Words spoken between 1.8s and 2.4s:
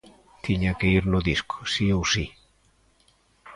ou si.